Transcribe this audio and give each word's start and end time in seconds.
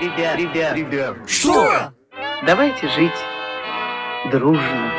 Ребят, 0.00 0.36
ребят, 0.38 0.76
ребят. 0.76 1.16
Что? 1.26 1.92
Давайте 2.44 2.88
жить 2.88 3.12
дружно. 4.30 4.92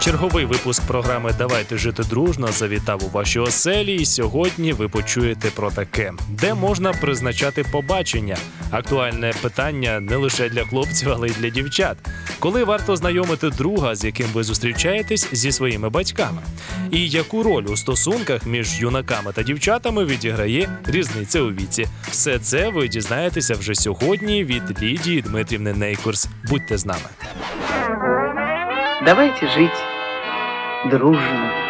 Черговий 0.00 0.44
випуск 0.44 0.82
програми 0.82 1.32
Давайте 1.38 1.76
жити 1.76 2.02
дружно 2.02 2.48
завітав 2.52 3.04
у 3.04 3.08
ваші 3.08 3.38
оселі. 3.38 3.94
І 3.94 4.04
сьогодні 4.04 4.72
ви 4.72 4.88
почуєте 4.88 5.50
про 5.50 5.70
таке, 5.70 6.12
де 6.28 6.54
можна 6.54 6.92
призначати 6.92 7.64
побачення. 7.72 8.36
Актуальне 8.70 9.32
питання 9.42 10.00
не 10.00 10.16
лише 10.16 10.48
для 10.48 10.64
хлопців, 10.64 11.08
але 11.12 11.28
й 11.28 11.30
для 11.30 11.48
дівчат. 11.48 11.96
Коли 12.42 12.64
варто 12.64 12.96
знайомити 12.96 13.50
друга, 13.50 13.94
з 13.94 14.04
яким 14.04 14.26
ви 14.26 14.42
зустрічаєтесь 14.42 15.28
зі 15.32 15.52
своїми 15.52 15.90
батьками, 15.90 16.42
і 16.90 17.08
яку 17.08 17.42
роль 17.42 17.64
у 17.64 17.76
стосунках 17.76 18.46
між 18.46 18.80
юнаками 18.80 19.32
та 19.32 19.42
дівчатами 19.42 20.04
відіграє 20.04 20.68
різниця 20.86 21.40
у 21.40 21.50
віці. 21.50 21.86
Все 22.02 22.38
це 22.38 22.68
ви 22.68 22.88
дізнаєтеся 22.88 23.54
вже 23.54 23.74
сьогодні 23.74 24.44
від 24.44 24.82
Лідії 24.82 25.22
Дмитрівни 25.22 25.72
Нейкурс. 25.72 26.28
Будьте 26.48 26.78
з 26.78 26.86
нами. 26.86 27.08
Давайте 29.04 29.48
жить 29.48 29.82
дружно. 30.90 31.61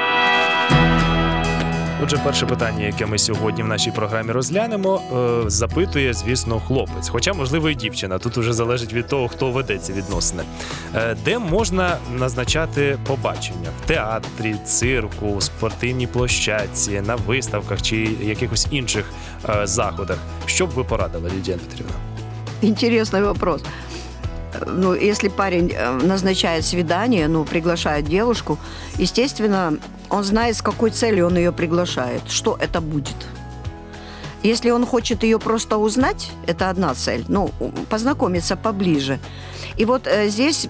Отже, 2.05 2.19
перше 2.25 2.47
питання, 2.47 2.87
яке 2.87 3.07
ми 3.07 3.19
сьогодні 3.19 3.63
в 3.63 3.67
нашій 3.67 3.91
програмі 3.91 4.33
розглянемо, 4.33 5.03
е, 5.47 5.51
запитує, 5.51 6.15
звісно, 6.15 6.61
хлопець. 6.61 7.09
Хоча, 7.09 7.33
можливо, 7.33 7.71
і 7.71 7.75
дівчина. 7.75 8.19
Тут 8.19 8.39
уже 8.39 8.53
залежить 8.53 8.93
від 8.93 9.07
того, 9.07 9.29
хто 9.29 9.51
веде 9.51 9.79
ці 9.79 9.93
відносини. 9.93 10.43
Е, 10.95 11.17
де 11.25 11.39
можна 11.39 11.97
назначати 12.19 12.99
побачення? 13.07 13.69
В 13.85 13.87
театрі, 13.87 14.55
цирку, 14.65 15.41
спортивній 15.41 16.07
площадці, 16.07 17.01
на 17.01 17.15
виставках 17.15 17.83
чи 17.83 17.97
якихось 18.23 18.67
інших 18.71 19.05
е, 19.49 19.67
заходах. 19.67 20.19
Що 20.47 20.67
б 20.67 20.71
ви 20.71 20.85
порадили, 20.85 21.31
Лідія 21.37 21.57
Дмитрівна? 21.57 21.95
Интересный 22.63 23.23
вопрос. 23.23 23.63
Ну, 24.67 24.95
если 24.95 25.29
парень 25.29 25.73
э, 25.73 25.91
назначает 25.93 26.65
свидание, 26.65 27.29
ну, 27.29 27.45
приглашает 27.45 28.05
девушку, 28.05 28.59
естественно, 28.99 29.79
он 30.11 30.25
знает, 30.25 30.57
с 30.57 30.63
какой 30.63 30.91
целью 30.91 31.27
он 31.27 31.37
ее 31.37 31.53
приглашает, 31.53 32.23
что 32.29 32.57
это 32.61 32.81
будет. 32.81 33.17
Если 34.43 34.71
он 34.71 34.85
хочет 34.87 35.23
ее 35.23 35.39
просто 35.39 35.79
узнать, 35.79 36.31
это 36.47 36.69
одна 36.69 36.95
цель, 36.95 37.25
ну, 37.29 37.51
познакомиться 37.89 38.57
поближе. 38.57 39.19
И 39.77 39.85
вот 39.85 40.07
э, 40.07 40.29
здесь 40.29 40.69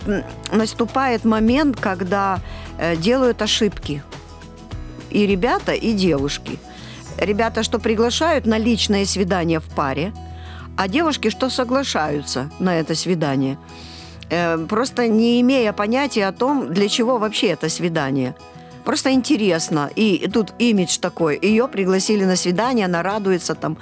наступает 0.53 1.25
момент, 1.25 1.81
когда 1.81 2.41
э, 2.79 2.97
делают 2.97 3.43
ошибки 3.43 4.03
и 5.11 5.27
ребята, 5.27 5.73
и 5.73 5.93
девушки. 5.93 6.59
Ребята, 7.19 7.63
что 7.63 7.79
приглашают 7.79 8.47
на 8.47 8.59
личное 8.59 9.05
свидание 9.07 9.59
в 9.59 9.69
паре, 9.75 10.13
а 10.77 10.89
девушки, 10.89 11.31
что 11.31 11.51
соглашаются 11.51 12.51
на 12.59 12.79
это 12.81 12.95
свидание, 12.95 13.59
э, 14.31 14.59
просто 14.69 15.09
не 15.09 15.41
имея 15.41 15.73
понятия 15.73 16.27
о 16.27 16.33
том, 16.33 16.73
для 16.73 16.89
чего 16.89 17.19
вообще 17.19 17.49
это 17.49 17.69
свидание. 17.69 18.35
Просто 18.85 19.13
интересно. 19.13 19.91
И 19.95 20.29
тут 20.33 20.53
имидж 20.59 20.99
такой. 20.99 21.39
Ее 21.41 21.69
пригласили 21.69 22.25
на 22.25 22.37
свидание, 22.37 22.87
она 22.87 23.03
радуется 23.03 23.55
там, 23.55 23.77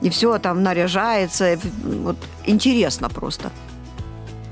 и 0.00 0.08
все 0.08 0.38
там 0.38 0.62
наряжается. 0.62 1.58
Вот 1.82 2.16
интересно 2.46 3.08
просто. 3.08 3.50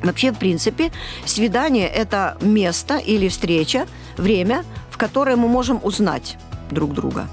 Вообще, 0.03 0.33
в 0.33 0.39
принципе, 0.39 0.93
свидание– 1.25 1.89
это 2.03 2.37
место 2.43 2.99
или 2.99 3.29
встреча, 3.29 3.87
время, 4.19 4.65
в 4.91 4.99
которое 4.99 5.37
мы 5.37 5.49
можем 5.49 5.81
узнать 5.83 6.37
друг 6.71 6.93
друга. 6.93 7.27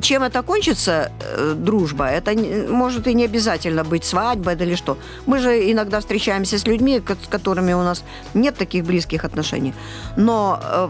Чем 0.00 0.22
это 0.22 0.42
кончится, 0.42 1.10
э, 1.20 1.54
дружба, 1.56 2.06
это 2.06 2.32
может 2.72 3.06
и 3.08 3.14
не 3.14 3.24
обязательно 3.24 3.82
быть 3.82 4.04
свадьба 4.04 4.52
или 4.52 4.76
что. 4.76 4.96
Мы 5.26 5.40
же 5.40 5.72
иногда 5.72 5.98
встречаемся 5.98 6.56
с 6.56 6.66
людьми, 6.66 7.00
с 7.00 7.28
которыми 7.28 7.72
у 7.72 7.82
нас 7.82 8.04
нет 8.34 8.56
таких 8.56 8.84
близких 8.84 9.24
отношений. 9.24 9.74
Но 10.16 10.60
э, 10.62 10.88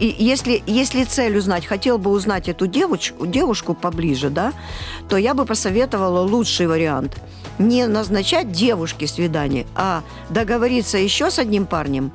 и 0.00 0.16
если, 0.18 0.62
если 0.66 1.04
цель 1.04 1.38
узнать, 1.38 1.66
хотел 1.66 1.98
бы 1.98 2.10
узнать 2.10 2.48
эту 2.48 2.66
девочку, 2.66 3.26
девушку 3.26 3.74
поближе, 3.74 4.28
да, 4.28 4.52
то 5.08 5.16
я 5.16 5.34
бы 5.34 5.44
посоветовала 5.44 6.20
лучший 6.20 6.66
вариант. 6.66 7.16
Не 7.58 7.86
назначать 7.86 8.50
девушке 8.50 9.06
свидание, 9.06 9.66
а 9.76 10.02
договориться 10.30 10.98
еще 10.98 11.30
с 11.30 11.38
одним 11.38 11.64
парнем, 11.64 12.10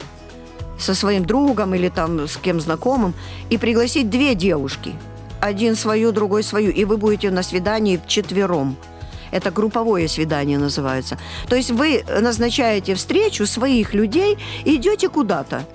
со 0.78 0.94
своим 0.94 1.26
другом 1.26 1.74
или 1.74 1.88
там 1.88 2.28
с 2.28 2.36
кем 2.36 2.60
знакомым, 2.60 3.14
и 3.50 3.58
пригласить 3.58 4.10
две 4.10 4.36
девушки. 4.36 4.94
Один 5.44 5.76
свою, 5.76 6.14
другой 6.14 6.42
свою. 6.42 6.72
И 6.72 6.86
вы 6.86 6.96
будете 6.96 7.30
на 7.30 7.44
свидании 7.44 7.98
вчетвером. 7.98 8.78
Это 9.32 9.52
групповое 9.52 10.08
свидание 10.08 10.58
называется. 10.58 11.18
То 11.50 11.58
есть 11.58 11.72
вы 11.72 12.06
назначаете 12.22 12.96
встречу 12.96 13.46
своих 13.46 13.94
людей 13.94 14.38
и 14.64 14.78
идете 14.78 15.10
куда-то. 15.10 15.66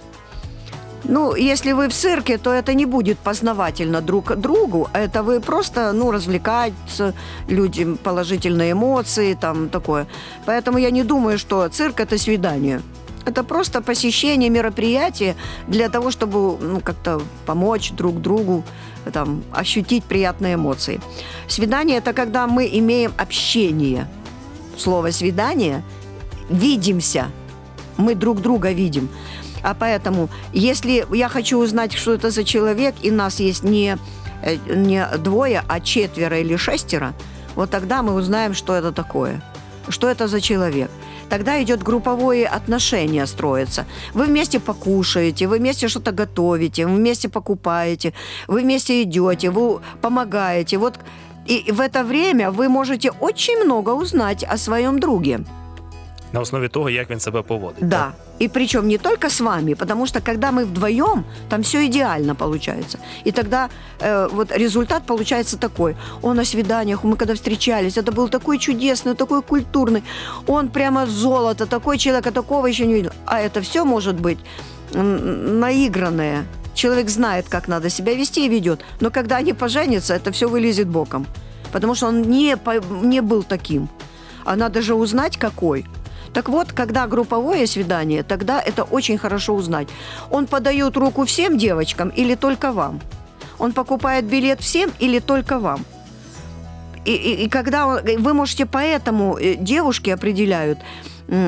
Ну, 1.04 1.34
если 1.34 1.72
вы 1.72 1.88
в 1.88 1.92
цирке, 1.92 2.38
то 2.38 2.50
это 2.50 2.72
не 2.72 2.86
будет 2.86 3.18
познавательно 3.18 4.00
друг 4.00 4.36
другу, 4.36 4.88
а 4.94 5.00
это 5.00 5.22
вы 5.22 5.40
просто, 5.40 5.92
ну, 5.92 6.12
развлекаться 6.12 7.12
людям, 7.48 7.98
положительные 7.98 8.72
эмоции, 8.72 9.34
там, 9.34 9.68
такое. 9.68 10.06
Поэтому 10.46 10.78
я 10.78 10.90
не 10.90 11.02
думаю, 11.02 11.38
что 11.38 11.68
цирк– 11.68 12.00
это 12.00 12.16
свидание. 12.16 12.80
Это 13.26 13.44
просто 13.44 13.80
посещение 13.80 14.50
мероприятия 14.50 15.36
для 15.66 15.88
того, 15.88 16.10
чтобы 16.10 16.56
ну, 16.58 16.80
как-то 16.80 17.20
помочь 17.46 17.92
друг 17.92 18.20
другу, 18.20 18.64
там, 19.12 19.42
ощутить 19.52 20.04
приятные 20.04 20.54
эмоции. 20.54 21.00
Свидание– 21.46 21.98
это 21.98 22.12
когда 22.12 22.46
мы 22.46 22.68
имеем 22.72 23.12
общение. 23.18 24.06
Слово 24.76 25.10
«свидание»– 25.10 25.82
видимся. 26.50 27.30
Мы 27.96 28.14
друг 28.14 28.40
друга 28.40 28.72
видим. 28.72 29.08
А 29.62 29.74
поэтому, 29.74 30.28
если 30.52 31.04
я 31.14 31.28
хочу 31.28 31.58
узнать, 31.58 31.92
что 31.92 32.14
это 32.14 32.30
за 32.30 32.44
человек, 32.44 32.94
и 33.02 33.10
нас 33.10 33.40
есть 33.40 33.64
не, 33.64 33.98
э, 34.42 34.56
не 34.74 35.04
двое, 35.18 35.62
а 35.68 35.80
четверо 35.80 36.38
или 36.38 36.56
шестеро, 36.56 37.12
вот 37.54 37.70
тогда 37.70 38.02
мы 38.02 38.14
узнаем, 38.14 38.54
что 38.54 38.74
это 38.74 38.92
такое, 38.92 39.42
что 39.88 40.08
это 40.08 40.28
за 40.28 40.40
человек. 40.40 40.90
Тогда 41.28 41.62
идет 41.62 41.82
групповое 41.82 42.46
отношение 42.46 43.26
строится. 43.26 43.86
Вы 44.14 44.24
вместе 44.24 44.60
покушаете, 44.60 45.46
вы 45.46 45.58
вместе 45.58 45.88
что-то 45.88 46.12
готовите, 46.12 46.86
вы 46.86 46.96
вместе 46.96 47.28
покупаете, 47.28 48.12
вы 48.46 48.62
вместе 48.62 49.02
идете, 49.02 49.50
вы 49.50 49.80
помогаете. 50.00 50.78
Вот 50.78 50.98
и 51.46 51.72
в 51.72 51.80
это 51.80 52.04
время 52.04 52.50
вы 52.50 52.68
можете 52.68 53.10
очень 53.10 53.64
много 53.64 53.90
узнать 53.90 54.44
о 54.44 54.56
своем 54.56 54.98
друге. 54.98 55.40
На 56.32 56.40
основі 56.40 56.68
того, 56.68 56.90
як 56.90 57.10
він 57.10 57.20
себе 57.20 57.42
поводить. 57.42 57.88
Да. 57.88 57.96
так? 57.96 58.14
И 58.40 58.48
причем 58.48 58.88
не 58.88 58.98
только 58.98 59.26
с 59.30 59.40
вами, 59.40 59.74
потому 59.74 60.06
что 60.06 60.20
когда 60.20 60.52
мы 60.52 60.64
вдвоем, 60.64 61.24
там 61.48 61.62
все 61.62 61.86
идеально 61.86 62.34
получается. 62.34 62.98
И 63.26 63.32
тогда 63.32 63.68
э, 64.00 64.28
вот 64.32 64.52
результат 64.52 65.02
получается 65.06 65.56
такой. 65.56 65.96
Он 66.22 66.36
на 66.36 66.44
свиданиях, 66.44 67.04
мы 67.04 67.16
когда 67.16 67.34
встречались, 67.34 67.96
это 67.96 68.12
был 68.12 68.28
такой 68.28 68.58
чудесный, 68.58 69.14
такой 69.14 69.42
культурный. 69.42 70.02
Он 70.46 70.68
прямо 70.68 71.06
золото, 71.06 71.66
такой 71.66 71.98
человек, 71.98 72.26
а 72.26 72.30
такого 72.30 72.68
еще 72.68 72.86
не 72.86 72.94
видел. 72.94 73.10
А 73.26 73.40
это 73.40 73.60
все 73.60 73.84
может 73.84 74.20
быть 74.20 74.38
наигранное. 74.94 76.44
Человек 76.74 77.10
знает, 77.10 77.46
как 77.48 77.68
надо 77.68 77.90
себя 77.90 78.14
вести 78.14 78.46
и 78.46 78.48
ведет. 78.48 78.84
Но 79.00 79.10
когда 79.10 79.36
они 79.38 79.52
поженятся, 79.52 80.14
это 80.14 80.30
все 80.30 80.48
вылезет 80.48 80.86
боком. 80.86 81.26
Потому 81.72 81.94
что 81.94 82.06
он 82.06 82.22
не, 82.22 82.56
не 83.02 83.20
был 83.20 83.42
таким. 83.42 83.88
А 84.44 84.56
надо 84.56 84.80
же 84.80 84.94
узнать, 84.94 85.36
какой. 85.36 85.84
Так 86.34 86.48
вот, 86.48 86.72
когда 86.72 87.06
групповое 87.06 87.66
свидание, 87.66 88.22
тогда 88.22 88.60
это 88.60 88.84
очень 88.84 89.18
хорошо 89.18 89.54
узнать. 89.54 89.88
Он 90.30 90.46
подает 90.46 90.96
руку 90.96 91.24
всем 91.24 91.58
девочкам 91.58 92.08
или 92.10 92.34
только 92.34 92.72
вам? 92.72 93.00
Он 93.58 93.72
покупает 93.72 94.24
билет 94.24 94.60
всем 94.60 94.90
или 95.00 95.18
только 95.20 95.58
вам? 95.58 95.84
И, 97.04 97.12
и- 97.12 97.44
и 97.44 97.48
когда 97.48 97.86
он- 97.86 98.00
вы 98.22 98.34
можете 98.34 98.66
поэтому 98.66 99.36
э, 99.38 99.54
девушки 99.56 100.10
определяют, 100.10 100.78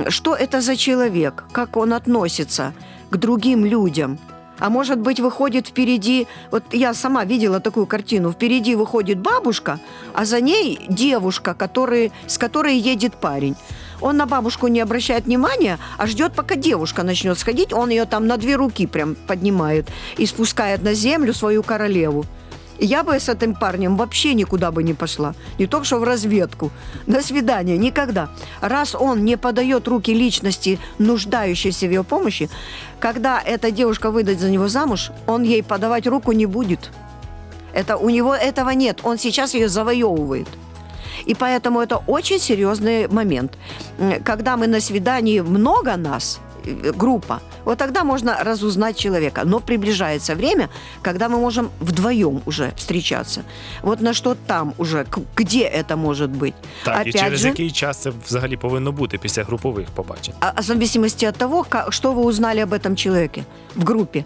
что 0.09 0.35
это 0.35 0.61
за 0.61 0.77
человек, 0.77 1.45
как 1.53 1.77
он 1.77 1.93
относится 1.93 2.73
к 3.11 3.17
другим 3.17 3.65
людям. 3.65 4.19
А 4.59 4.69
может 4.69 4.99
быть, 4.99 5.21
выходит 5.21 5.69
впереди, 5.69 6.27
вот 6.51 6.63
я 6.75 6.93
сама 6.95 7.25
видела 7.25 7.61
такую 7.61 7.87
картину, 7.87 8.31
впереди 8.31 8.75
выходит 8.77 9.19
бабушка, 9.19 9.79
а 10.15 10.25
за 10.27 10.41
ней 10.43 10.79
девушка, 10.89 11.55
который, 11.55 12.13
с 12.27 12.37
которой 12.39 12.77
едет 12.77 13.15
парень. 13.15 13.57
Он 14.01 14.17
на 14.17 14.27
бабушку 14.27 14.69
не 14.69 14.81
обращает 14.81 15.27
внимания, 15.27 15.79
а 15.99 16.07
ждет, 16.07 16.33
пока 16.33 16.57
девушка 16.57 17.03
начнет 17.03 17.39
сходить. 17.39 17.73
Он 17.73 17.91
ее 17.91 18.05
там 18.05 18.27
на 18.27 18.37
две 18.37 18.57
руки 18.57 18.87
прям 18.87 19.15
поднимает 19.27 19.89
и 20.17 20.27
спускает 20.27 20.83
на 20.83 20.95
землю 20.95 21.35
свою 21.35 21.63
королеву. 21.63 22.25
Я 22.83 23.05
бы 23.05 23.21
с 23.21 23.29
этим 23.29 23.55
парнем 23.55 23.97
вообще 23.97 24.33
никуда 24.33 24.71
бы 24.71 24.83
не 24.83 24.95
пошла. 24.95 25.35
Не 25.59 25.67
только 25.67 25.85
что 25.85 25.99
в 25.99 26.05
разведку. 26.05 26.71
На 27.07 27.21
свидание. 27.21 27.77
Никогда. 27.77 28.31
Раз 28.63 28.95
он 28.95 29.23
не 29.23 29.37
подает 29.37 29.87
руки 29.87 30.15
личности, 30.15 30.79
нуждающейся 30.99 31.87
в 31.87 31.91
ее 31.91 32.05
помощи, 32.05 32.49
когда 32.99 33.39
эта 33.39 33.71
девушка 33.71 34.11
выйдет 34.11 34.41
за 34.41 34.51
него 34.51 34.69
замуж, 34.69 35.11
он 35.27 35.43
ей 35.43 35.63
подавать 35.63 36.07
руку 36.07 36.33
не 36.33 36.47
будет. 36.47 36.91
Это 37.75 37.99
у 37.99 38.09
него 38.09 38.35
этого 38.35 38.71
нет. 38.71 39.01
Он 39.03 39.19
сейчас 39.19 39.53
ее 39.53 39.69
завоевывает. 39.69 40.49
И 41.28 41.34
поэтому 41.34 41.80
это 41.82 42.00
очень 42.08 42.40
серьезный 42.40 43.08
момент. 43.08 43.52
М, 44.00 44.14
Когда 44.24 44.58
мы 44.58 44.68
на 44.68 44.80
свидании 44.82 45.42
много 45.42 45.98
нас, 45.98 46.40
э, 46.68 46.92
группа, 46.98 47.40
вот 47.66 47.78
тогда 47.78 48.04
можно 48.04 48.44
разузнать 48.44 49.00
человека. 49.00 49.42
Но 49.46 49.60
приближается 49.60 50.36
время, 50.36 50.68
когда 51.02 51.28
мы 51.30 51.38
можем 51.40 51.70
вдвоем 51.82 52.42
уже 52.46 52.72
встречаться. 52.76 53.42
Вот 53.82 54.02
на 54.02 54.14
что 54.14 54.36
там 54.48 54.74
уже, 54.78 55.04
к- 55.04 55.20
где 55.36 55.64
это 55.64 55.96
может 55.96 56.32
быть. 56.32 56.54
Так, 56.84 56.98
і 56.98 57.10
Опять 57.10 57.22
через 57.24 57.40
же, 57.40 57.48
який 57.48 57.72
час 57.72 57.98
це 57.98 58.12
взагалі 58.28 58.58
повинно 58.58 58.92
бути 58.92 59.18
після 59.18 59.44
групових 59.44 59.88
побачень? 59.96 60.34
а- 60.40 60.52
а 60.56 60.62
в 60.62 60.64
зависимости 60.64 61.28
от 61.30 61.36
того, 61.36 61.64
ка- 61.70 61.88
что 61.92 62.14
вы 62.14 62.22
узнали 62.24 62.64
об 62.64 62.74
этом 62.74 62.96
человеке 62.96 63.44
в 63.76 63.84
группе. 63.84 64.24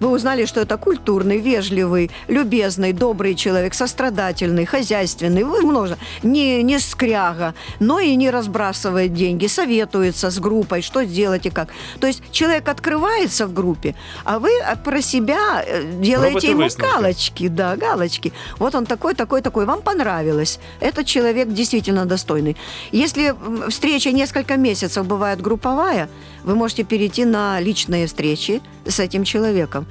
Вы 0.00 0.08
узнали, 0.08 0.44
что 0.44 0.60
это 0.60 0.76
культурный, 0.76 1.38
вежливый, 1.38 2.10
любезный, 2.28 2.92
добрый 2.92 3.34
человек, 3.34 3.74
сострадательный, 3.74 4.66
хозяйственный, 4.66 5.44
вы 5.44 5.62
много, 5.62 5.96
не, 6.22 6.62
не 6.62 6.78
скряга, 6.78 7.54
но 7.80 7.98
и 7.98 8.14
не 8.16 8.30
разбрасывает 8.30 9.14
деньги, 9.14 9.46
советуется 9.46 10.30
с 10.30 10.38
группой, 10.38 10.82
что 10.82 11.04
сделать 11.04 11.46
и 11.46 11.50
как. 11.50 11.68
То 12.00 12.06
есть 12.06 12.22
человек 12.30 12.68
открывается 12.68 13.46
в 13.46 13.54
группе, 13.54 13.94
а 14.24 14.38
вы 14.38 14.50
про 14.84 15.00
себя 15.00 15.64
э, 15.66 15.82
делаете 16.00 16.34
Робите 16.34 16.50
ему 16.50 16.62
высновки. 16.62 16.92
галочки, 16.92 17.48
да, 17.48 17.76
галочки. 17.76 18.32
Вот 18.58 18.74
он 18.74 18.86
такой, 18.86 19.14
такой, 19.14 19.40
такой, 19.42 19.64
вам 19.64 19.82
понравилось. 19.82 20.58
Этот 20.80 21.06
человек 21.06 21.48
действительно 21.48 22.04
достойный. 22.04 22.56
Если 22.92 23.34
встреча 23.70 24.12
несколько 24.12 24.56
месяцев 24.56 25.06
бывает 25.06 25.40
групповая, 25.40 26.08
вы 26.46 26.54
можете 26.54 26.84
перейти 26.84 27.26
на 27.26 27.60
личные 27.60 28.06
встречи 28.06 28.62
с 28.86 28.98
этим 29.00 29.24
человеком. 29.24 29.84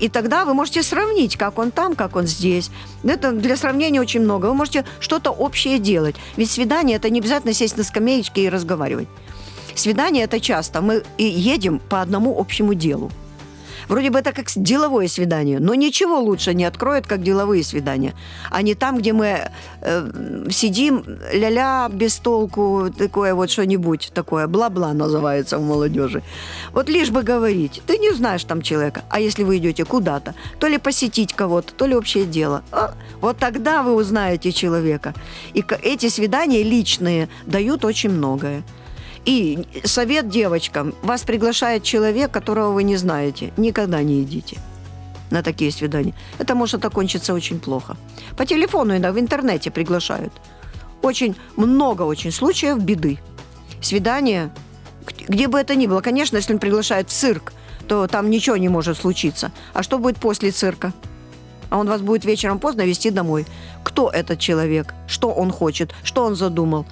И 0.00 0.08
тогда 0.08 0.44
вы 0.44 0.54
можете 0.54 0.82
сравнить, 0.82 1.36
как 1.36 1.58
он 1.58 1.70
там, 1.70 1.94
как 1.94 2.16
он 2.16 2.26
здесь. 2.26 2.70
Это 3.04 3.32
для 3.32 3.56
сравнения 3.56 4.00
очень 4.00 4.20
много. 4.20 4.46
Вы 4.46 4.54
можете 4.54 4.84
что-то 4.98 5.30
общее 5.30 5.78
делать. 5.78 6.16
Ведь 6.36 6.50
свидание– 6.50 6.96
это 6.98 7.10
не 7.10 7.20
обязательно 7.20 7.52
сесть 7.52 7.76
на 7.76 7.84
скамеечке 7.84 8.44
и 8.44 8.48
разговаривать. 8.48 9.08
Свидание– 9.74 10.24
это 10.24 10.40
часто. 10.40 10.80
Мы 10.80 11.02
и 11.18 11.24
едем 11.24 11.78
по 11.78 12.00
одному 12.00 12.38
общему 12.38 12.74
делу. 12.74 13.10
Вроде 13.90 14.10
бы 14.10 14.20
это 14.20 14.32
как 14.32 14.46
деловое 14.54 15.08
свидание, 15.08 15.58
но 15.58 15.74
ничего 15.74 16.20
лучше 16.20 16.54
не 16.54 16.64
откроет, 16.64 17.08
как 17.08 17.24
деловые 17.24 17.64
свидания. 17.64 18.14
А 18.48 18.62
не 18.62 18.76
там, 18.76 18.98
где 18.98 19.12
мы 19.12 19.50
э, 19.80 20.46
сидим, 20.48 21.04
ля-ля, 21.32 21.88
без 21.92 22.18
толку, 22.18 22.92
такое 22.96 23.34
вот 23.34 23.50
что-нибудь 23.50 24.12
такое, 24.14 24.46
бла-бла 24.46 24.92
называется 24.92 25.58
у 25.58 25.62
молодежи. 25.62 26.22
Вот 26.72 26.88
лишь 26.88 27.10
бы 27.10 27.24
говорить, 27.24 27.82
ты 27.88 27.98
не 27.98 28.12
знаешь 28.12 28.44
там 28.44 28.62
человека. 28.62 29.02
А 29.10 29.18
если 29.18 29.42
вы 29.42 29.56
идете 29.56 29.84
куда-то, 29.84 30.36
то 30.60 30.68
ли 30.68 30.78
посетить 30.78 31.32
кого-то, 31.32 31.74
то 31.74 31.86
ли 31.86 31.96
общее 31.96 32.26
дело, 32.26 32.62
а, 32.70 32.94
вот 33.20 33.38
тогда 33.38 33.82
вы 33.82 33.96
узнаете 33.96 34.52
человека. 34.52 35.14
И 35.52 35.64
эти 35.82 36.08
свидания 36.10 36.62
личные 36.62 37.28
дают 37.44 37.84
очень 37.84 38.10
многое. 38.10 38.62
И 39.24 39.66
совет 39.84 40.28
девочкам. 40.28 40.94
Вас 41.02 41.22
приглашает 41.22 41.82
человек, 41.82 42.30
которого 42.30 42.72
вы 42.72 42.84
не 42.84 42.96
знаете. 42.96 43.52
Никогда 43.56 44.02
не 44.02 44.22
идите 44.22 44.58
на 45.30 45.42
такие 45.42 45.70
свидания. 45.70 46.14
Это 46.38 46.54
может 46.54 46.84
окончиться 46.84 47.34
очень 47.34 47.60
плохо. 47.60 47.96
По 48.36 48.46
телефону 48.46 48.92
иногда 48.92 49.12
в 49.12 49.18
интернете 49.18 49.70
приглашают. 49.70 50.32
Очень 51.02 51.36
много 51.56 52.02
очень 52.02 52.32
случаев 52.32 52.78
беды. 52.82 53.18
Свидание, 53.80 54.50
где 55.28 55.48
бы 55.48 55.58
это 55.58 55.74
ни 55.74 55.86
было. 55.86 56.00
Конечно, 56.00 56.36
если 56.36 56.54
он 56.54 56.58
приглашает 56.58 57.08
в 57.08 57.12
цирк, 57.12 57.52
то 57.88 58.06
там 58.06 58.30
ничего 58.30 58.56
не 58.56 58.68
может 58.68 58.98
случиться. 58.98 59.50
А 59.72 59.82
что 59.82 59.98
будет 59.98 60.18
после 60.18 60.50
цирка? 60.50 60.92
А 61.70 61.78
он 61.78 61.88
вас 61.88 62.00
будет 62.00 62.24
вечером 62.24 62.58
поздно 62.58 62.82
вести 62.82 63.10
домой. 63.10 63.46
Кто 63.84 64.10
этот 64.10 64.38
человек? 64.38 64.94
Что 65.06 65.30
он 65.32 65.50
хочет? 65.50 65.94
Что 66.02 66.24
он 66.24 66.34
задумал? 66.36 66.86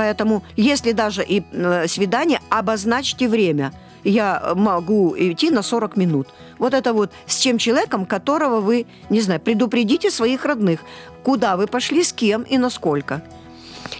Поэтому, 0.00 0.42
если 0.56 0.92
даже 0.92 1.22
и 1.22 1.42
э, 1.52 1.86
свидание, 1.86 2.40
обозначьте 2.48 3.28
время. 3.28 3.70
Я 4.02 4.54
могу 4.56 5.14
идти 5.14 5.50
на 5.50 5.62
40 5.62 5.98
минут. 5.98 6.28
Вот 6.58 6.72
это 6.72 6.94
вот 6.94 7.12
с 7.26 7.36
тем 7.36 7.58
человеком, 7.58 8.06
которого 8.06 8.60
вы, 8.62 8.86
не 9.10 9.20
знаю, 9.20 9.40
предупредите 9.40 10.10
своих 10.10 10.46
родных, 10.46 10.80
куда 11.22 11.58
вы 11.58 11.66
пошли, 11.66 12.02
с 12.02 12.14
кем 12.14 12.44
и 12.44 12.56
насколько. 12.56 13.22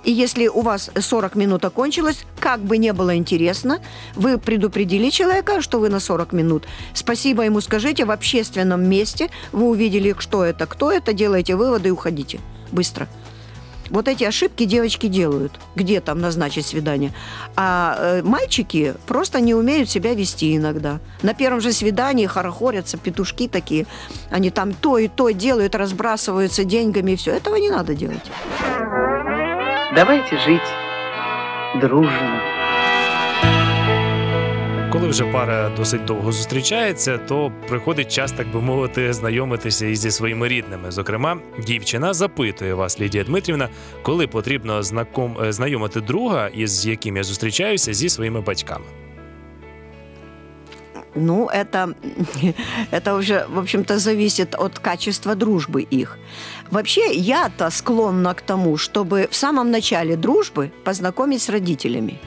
И 0.03 0.11
если 0.11 0.49
у 0.49 0.63
вас 0.63 0.91
40 0.99 1.35
минут 1.35 1.67
окончилось, 1.67 2.25
как 2.41 2.61
бы 2.61 2.79
не 2.79 2.95
было 2.95 3.15
интересно, 3.15 3.81
вы 4.15 4.39
предупредили 4.39 5.11
человека, 5.11 5.61
что 5.61 5.81
вы 5.81 5.91
на 5.91 6.01
40 6.01 6.33
минут. 6.33 6.65
Спасибо 6.95 7.43
ему 7.43 7.61
скажите 7.61 8.07
в 8.07 8.11
общественном 8.11 8.89
месте, 8.89 9.29
вы 9.53 9.69
увидели, 9.69 10.17
что 10.19 10.47
это, 10.47 10.65
кто 10.65 10.91
это, 10.91 11.13
делаете 11.13 11.57
выводы 11.57 11.89
и 11.89 11.93
уходите. 11.93 12.41
Быстро. 12.73 13.07
Вот 13.91 14.09
эти 14.09 14.25
ошибки 14.25 14.65
девочки 14.65 15.09
делают, 15.09 15.53
где 15.75 16.01
там 16.01 16.21
назначить 16.21 16.67
свидание. 16.67 17.13
А 17.57 17.97
э, 17.99 18.23
мальчики 18.23 18.95
просто 19.07 19.41
не 19.41 19.55
умеют 19.55 19.91
себя 19.91 20.15
вести 20.15 20.57
иногда. 20.57 21.01
На 21.23 21.35
первом 21.35 21.61
же 21.61 21.73
свидании 21.73 22.27
хорохорятся, 22.27 22.97
петушки 22.97 23.49
такие. 23.49 23.87
Они 24.31 24.51
там 24.51 24.73
то 24.73 24.99
и 24.99 25.09
то 25.09 25.31
делают, 25.31 25.75
разбрасываются 25.75 26.65
деньгами 26.65 27.13
и 27.13 27.17
все. 27.17 27.33
Этого 27.33 27.57
не 27.57 27.71
надо 27.71 27.95
делать. 27.95 28.31
Давайте 29.95 30.39
жить 30.39 30.63
дружно. 31.81 32.60
Коли 35.00 35.08
вже 35.08 35.24
пара 35.26 35.72
досить 35.78 36.06
довго 36.06 36.32
зустрічається, 36.32 37.18
то 37.18 37.52
приходить 37.68 38.12
час, 38.12 38.32
так 38.32 38.52
би 38.52 38.62
мовити, 38.62 39.14
знайомитися 39.14 39.86
і 39.86 39.96
зі 39.96 40.12
своїми 40.12 40.48
рідними. 40.48 40.92
Зокрема, 40.92 41.38
дівчина 41.66 42.14
запитує 42.14 42.74
вас, 42.74 43.00
Лідія 43.00 43.24
Дмитрівна, 43.24 43.70
коли 44.02 44.28
потрібно 44.28 44.84
знаком... 44.84 45.38
е, 45.44 45.52
знайомити 45.52 46.02
друга, 46.02 46.48
із 46.48 46.86
яким 46.86 47.18
я 47.18 47.24
зустрічаюся, 47.24 47.94
зі 47.94 48.10
своїми 48.10 48.42
батьками. 48.42 48.86
Ну, 51.16 51.48
это, 51.48 51.94
это 52.92 53.16
уже, 53.16 53.46
в 53.50 53.58
общем-то, 53.58 54.00
зависит 54.00 54.56
от 54.58 54.80
качества 54.80 55.36
дружбы 55.36 55.82
их. 55.82 56.18
Вообще, 56.72 57.14
я-то 57.14 57.70
склонна 57.72 58.34
к 58.34 58.42
тому, 58.42 58.78
чтобы 58.78 59.28
в 59.32 59.36
самом 59.36 59.72
начале 59.72 60.18
дружбы 60.18 60.72
познакомить 60.84 61.42
с 61.42 61.50
родителями. 61.50 62.20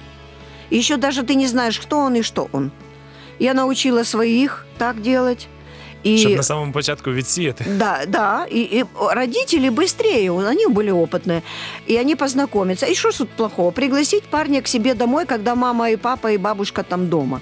Еще 0.69 0.97
даже 0.97 1.23
ты 1.23 1.35
не 1.35 1.47
знаешь, 1.47 1.79
кто 1.79 1.99
он 1.99 2.15
и 2.15 2.21
что 2.21 2.49
он. 2.51 2.71
Я 3.39 3.53
научила 3.53 4.03
своих 4.03 4.65
так 4.77 5.01
делать. 5.01 5.47
И... 6.03 6.17
Щоб 6.17 6.31
на 6.31 6.43
самому 6.43 6.71
початку 6.71 7.11
відсіяти. 7.11 7.65
Да, 7.77 8.05
да. 8.07 8.45
И, 8.51 8.59
и 8.79 8.85
родители 9.15 9.69
быстрее, 9.69 10.31
они 10.49 10.67
были 10.67 10.91
опытные. 10.91 11.41
И 11.89 11.97
они 11.97 12.15
познакомятся. 12.15 12.85
И 12.85 12.95
что 12.95 13.11
тут 13.11 13.29
плохого? 13.29 13.71
Пригласить 13.71 14.23
парня 14.23 14.61
к 14.61 14.67
себе 14.67 14.93
домой, 14.93 15.25
когда 15.25 15.55
мама 15.55 15.89
и 15.89 15.95
папа 15.95 16.31
и 16.31 16.37
бабушка 16.37 16.83
там 16.83 17.07
дома. 17.07 17.41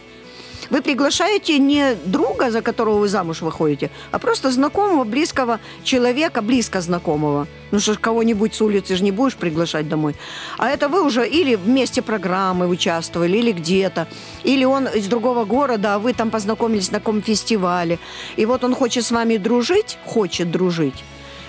Вы 0.72 0.82
приглашаете 0.82 1.60
не 1.60 1.96
друга, 2.06 2.50
за 2.50 2.62
которого 2.62 3.00
вы 3.00 3.10
замуж 3.10 3.42
выходите, 3.42 3.92
а 4.12 4.20
просто 4.20 4.51
знакомого, 4.51 5.04
близкого 5.04 5.60
человека, 5.84 6.42
близко 6.42 6.80
знакомого. 6.80 7.48
Ну 7.72 7.80
что 7.80 7.94
ж, 7.94 7.98
кого-нибудь 7.98 8.56
с 8.56 8.62
улицы 8.62 8.96
же 8.96 9.04
не 9.04 9.12
будешь 9.12 9.36
приглашать 9.36 9.90
домой. 9.90 10.16
А 10.58 10.70
это 10.70 10.88
вы 10.88 11.04
уже 11.06 11.28
или 11.28 11.56
вместе 11.56 12.01
программы 12.01 12.68
участвовали, 12.68 13.38
или 13.38 13.51
где-то. 13.51 14.08
Или 14.46 14.63
он 14.63 14.88
из 14.88 15.08
другого 15.08 15.44
города, 15.44 15.96
а 15.96 16.00
вы 16.00 16.13
там 16.13 16.30
познакомились 16.30 16.92
на 16.92 17.00
каком 17.00 17.22
фестивале. 17.22 18.00
И 18.38 18.46
вот 18.46 18.63
он 18.63 18.74
хочет 18.74 19.04
с 19.04 19.12
вами 19.12 19.36
дружить, 19.36 19.98
хочет 20.06 20.51
дружить. 20.51 21.04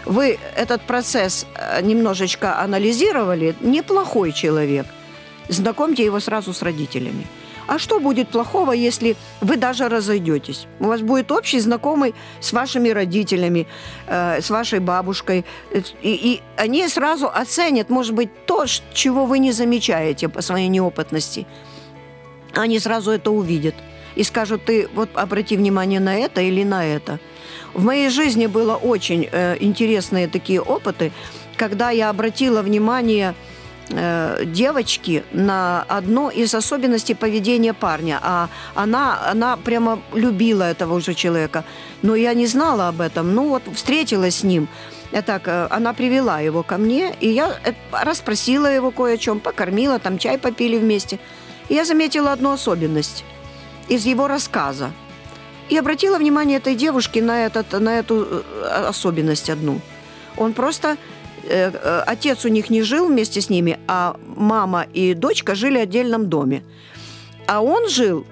Вы 0.05 0.41
этот 0.57 0.83
процесс 0.83 1.47
э, 1.55 1.81
немножечко 1.81 2.59
анализировали. 2.59 3.55
Неплохой 3.61 4.33
человек. 4.33 4.87
Знакомьте 5.49 6.05
его 6.05 6.19
сразу 6.19 6.53
с 6.53 6.63
родителями. 6.63 7.25
А 7.67 7.79
что 7.79 8.01
будет 8.01 8.29
плохого, 8.29 8.73
если 8.73 9.17
вы 9.41 9.57
даже 9.57 9.89
разойдетесь? 9.89 10.67
У 10.81 10.85
вас 10.85 11.01
будет 11.01 11.31
общий 11.31 11.61
знакомый 11.61 12.15
с 12.41 12.53
вашими 12.53 12.89
родителями, 12.91 13.67
э, 14.07 14.41
с 14.41 14.51
вашей 14.51 14.81
бабушкой. 14.81 15.45
И, 15.73 15.83
и 16.03 16.41
они 16.57 16.89
сразу 16.89 17.29
оценят, 17.29 17.91
может 17.91 18.15
быть, 18.15 18.31
то, 18.47 18.65
чего 18.93 19.27
вы 19.27 19.39
не 19.39 19.53
замечаете 19.53 20.29
по 20.29 20.43
своей 20.43 20.69
неопытности. 20.69 21.47
Они 22.55 22.79
сразу 22.79 23.11
это 23.11 23.31
увидят 23.31 23.75
и 24.15 24.25
скажут, 24.25 24.65
ты 24.65 24.89
вот 24.95 25.09
обрати 25.15 25.57
внимание 25.57 26.01
на 26.01 26.17
это 26.17 26.41
или 26.41 26.65
на 26.65 26.85
это. 26.85 27.19
В 27.75 27.85
моей 27.85 28.11
жизни 28.11 28.47
было 28.47 28.77
очень 28.77 29.29
э, 29.31 29.57
интересные 29.61 30.29
такие 30.29 30.61
опыты, 30.61 31.13
когда 31.57 31.91
я 31.91 32.11
обратила 32.11 32.63
внимание 32.63 33.35
девочки 33.89 35.25
на 35.33 35.85
одну 35.89 36.31
из 36.31 36.55
особенностей 36.55 37.15
поведения 37.15 37.75
парня. 37.75 38.19
А 38.23 38.49
она, 38.75 39.31
она 39.31 39.57
прямо 39.57 40.01
любила 40.15 40.63
этого 40.63 40.95
уже 40.95 41.15
человека. 41.15 41.65
Но 42.03 42.15
я 42.15 42.33
не 42.35 42.47
знала 42.47 42.89
об 42.89 43.01
этом. 43.01 43.35
Ну 43.35 43.49
вот 43.49 43.63
встретилась 43.75 44.37
с 44.37 44.45
ним. 44.45 44.69
Так, 45.27 45.47
э, 45.47 45.67
она 45.71 45.93
привела 45.93 46.41
его 46.41 46.63
ко 46.63 46.79
мне, 46.79 47.15
и 47.21 47.29
я 47.29 47.59
э, 47.65 47.75
расспросила 47.93 48.67
его 48.67 48.91
кое 48.91 49.15
о 49.15 49.19
чем, 49.19 49.41
покормила, 49.41 49.99
там 49.99 50.17
чай 50.17 50.39
попили 50.39 50.79
вместе. 50.79 51.19
И 51.69 51.75
я 51.75 51.85
заметила 51.85 52.33
одну 52.33 52.51
особенность 52.53 53.25
из 53.89 54.07
его 54.07 54.27
рассказа. 54.27 54.91
И 55.69 55.77
обратила 55.77 56.19
внимание 56.19 56.59
этой 56.59 56.75
девушки 56.75 57.19
на, 57.19 57.45
этот, 57.45 57.73
на 57.73 57.99
эту 57.99 58.27
э, 58.27 58.87
особенность 58.89 59.51
одну. 59.51 59.81
Он 60.39 60.55
просто 60.55 60.89
э, 60.89 60.97
э, 60.97 61.22
отец 62.07 62.45
у 62.45 62.49
них 62.49 62.71
не 62.71 62.83
жил 62.83 63.09
вместе 63.09 63.41
с 63.41 63.51
ними, 63.51 63.79
а 63.87 64.17
мама 64.37 64.87
и 64.93 65.15
дочка 65.15 65.55
жили 65.55 65.79
в 65.79 65.83
отдельном 65.83 66.29
доме. 66.29 66.63
А 67.47 67.61
он 67.61 67.89
жил 67.89 68.27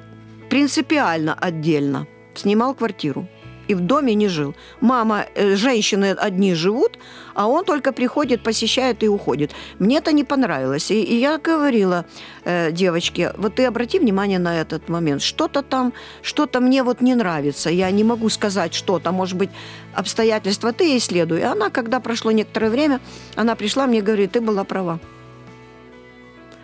принципиально 0.49 1.35
отдельно, 1.35 2.07
снимал 2.35 2.75
квартиру 2.75 3.29
и 3.69 3.75
в 3.75 3.81
доме 3.81 4.15
не 4.15 4.29
жил. 4.29 4.55
Мама, 4.81 5.27
э, 5.35 5.57
женщины 5.57 6.17
одни 6.19 6.55
живут, 6.55 6.99
а 7.35 7.47
он 7.47 7.65
только 7.65 7.93
приходит, 7.93 8.43
посещает 8.43 9.03
и 9.03 9.09
уходит. 9.09 9.55
Мне 9.79 9.99
это 9.99 10.13
не 10.13 10.25
понравилось. 10.25 10.91
И, 10.91 11.03
и 11.03 11.21
я 11.21 11.39
говорила 11.39 12.05
э, 12.45 12.73
девочке, 12.73 13.33
вот 13.37 13.55
ты 13.55 13.67
обрати 13.67 13.99
внимание 13.99 14.39
на 14.39 14.61
этот 14.61 14.89
момент. 14.89 15.23
Что-то 15.23 15.63
там, 15.63 15.93
что-то 16.23 16.61
мне 16.61 16.83
вот 16.83 17.01
не 17.01 17.15
нравится. 17.15 17.71
Я 17.71 17.91
не 17.91 18.05
могу 18.05 18.29
сказать 18.29 18.75
что-то. 18.75 19.13
Может 19.13 19.37
быть, 19.37 19.51
обстоятельства 19.95 20.73
ты 20.73 20.97
исследуй. 20.97 21.41
И 21.41 21.43
она, 21.45 21.71
когда 21.71 22.01
прошло 22.01 22.33
некоторое 22.33 22.71
время, 22.71 23.01
она 23.37 23.55
пришла 23.55 23.87
мне 23.87 24.03
говорит, 24.03 24.33
ты 24.33 24.41
была 24.41 24.65
права. 24.65 24.99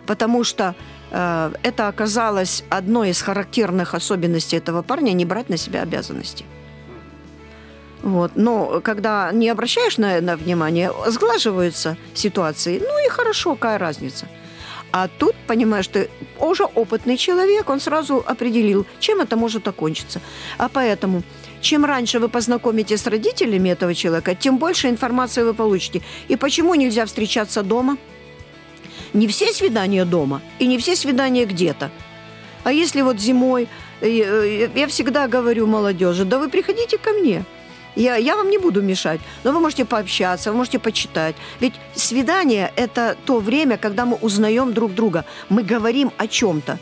Потому 0.05 0.43
что 0.43 0.75
э, 1.11 1.51
это 1.63 1.87
оказалось 1.87 2.63
одной 2.69 3.09
из 3.09 3.21
характерных 3.21 3.93
особенностей 3.93 4.57
этого 4.57 4.81
парня 4.81 5.13
не 5.13 5.25
брать 5.25 5.49
на 5.49 5.57
себя 5.57 5.83
обязанности. 5.83 6.45
Вот. 8.07 8.31
Но 8.35 8.79
когда 8.79 9.31
не 9.33 9.49
обращаешь 9.49 9.97
на, 9.97 10.21
на 10.21 10.37
внимание, 10.37 10.93
сглаживаются 11.07 11.97
ситуации. 12.13 12.79
Ну 12.79 13.05
и 13.05 13.09
хорошо, 13.09 13.55
какая 13.55 13.77
разница. 13.77 14.27
А 14.93 15.09
тут, 15.09 15.35
понимаешь, 15.45 15.87
ты 15.87 16.09
уже 16.39 16.63
опытный 16.63 17.17
человек, 17.17 17.69
он 17.69 17.81
сразу 17.81 18.23
определил, 18.25 18.85
чем 19.01 19.19
это 19.19 19.35
может 19.35 19.67
окончиться. 19.67 20.21
А 20.57 20.69
поэтому, 20.69 21.21
чем 21.59 21.83
раньше 21.83 22.19
вы 22.19 22.29
познакомитесь 22.29 23.01
с 23.01 23.07
родителями 23.07 23.71
этого 23.71 23.93
человека, 23.93 24.35
тем 24.35 24.57
больше 24.57 24.87
информации 24.87 25.43
вы 25.43 25.53
получите. 25.53 26.01
И 26.29 26.37
почему 26.37 26.75
нельзя 26.75 27.05
встречаться 27.05 27.61
дома? 27.61 27.97
Не 29.13 29.27
все 29.27 29.51
свидания 29.51 30.05
дома, 30.05 30.41
и 30.59 30.67
не 30.67 30.77
все 30.77 30.95
свидания 30.95 31.45
где-то. 31.45 31.91
А 32.63 32.71
если 32.71 33.01
вот 33.01 33.19
зимой, 33.19 33.67
э, 33.99 34.07
э, 34.07 34.69
я 34.75 34.87
всегда 34.87 35.27
говорю 35.27 35.67
молодежи, 35.67 36.23
да 36.23 36.39
вы 36.39 36.47
приходите 36.47 36.97
ко 36.97 37.11
мне– 37.11 37.43
я, 37.97 38.15
я 38.15 38.35
вам 38.35 38.49
не 38.49 38.57
буду 38.57 38.81
мешать, 38.81 39.19
но 39.43 39.51
вы 39.51 39.59
можете 39.59 39.85
пообщаться, 39.85 40.51
вы 40.51 40.57
можете 40.57 40.79
почитать. 40.79 41.35
Ведь 41.59 41.73
свидание– 41.95 42.71
это 42.75 43.15
то 43.25 43.39
время, 43.39 43.77
когда 43.77 44.05
мы 44.05 44.17
узнаем 44.21 44.73
друг 44.73 44.93
друга, 44.93 45.25
мы 45.49 45.63
говорим 45.63 46.11
о 46.17 46.27
чем-то. 46.27 46.77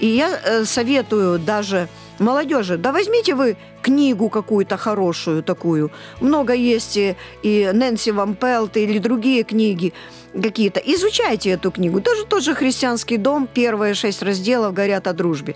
И 0.00 0.06
я 0.06 0.40
э, 0.44 0.64
советую 0.64 1.38
даже 1.38 1.88
молодежи, 2.18 2.76
да 2.76 2.92
возьмите 2.92 3.34
вы 3.34 3.56
книгу 3.82 4.28
какую-то 4.28 4.76
хорошую 4.76 5.42
такую. 5.42 5.90
Много 6.20 6.52
есть 6.52 6.96
и, 6.96 7.16
и 7.42 7.70
Нэнси 7.72 8.12
Ван 8.12 8.34
Пелт 8.34 8.76
или 8.76 8.98
другие 8.98 9.42
книги 9.42 9.92
какие-то. 10.32 10.80
Изучайте 10.80 11.50
эту 11.50 11.70
книгу. 11.70 12.00
Даже 12.00 12.24
тот 12.26 12.42
же 12.42 12.54
«Христианский 12.54 13.18
дом», 13.18 13.48
первые 13.52 13.94
шесть 13.94 14.22
разделов 14.22 14.72
говорят 14.72 15.06
о 15.06 15.12
дружбе. 15.12 15.54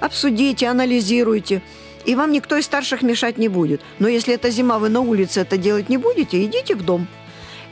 Обсудите, 0.00 0.66
анализируйте– 0.68 1.62
и 2.04 2.14
вам 2.14 2.32
никто 2.32 2.56
из 2.56 2.64
старших 2.64 3.02
мешать 3.02 3.38
не 3.38 3.48
будет. 3.48 3.80
Но 3.98 4.08
если 4.08 4.34
это 4.34 4.50
зима, 4.50 4.78
вы 4.78 4.88
на 4.88 5.00
улице 5.00 5.40
это 5.40 5.56
делать 5.56 5.88
не 5.88 5.98
будете, 5.98 6.44
идите 6.44 6.74
в 6.74 6.84
дом. 6.84 7.06